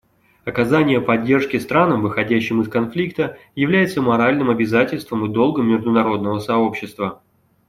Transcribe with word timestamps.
Оказание 0.45 0.99
поддержки 0.99 1.57
странам, 1.59 2.01
выходящим 2.01 2.59
из 2.61 2.67
конфликта, 2.69 3.37
является 3.53 4.01
моральным 4.01 4.49
обязательством 4.49 5.27
и 5.27 5.29
долгом 5.31 5.67
международного 5.67 6.39
сообщества. 6.39 7.21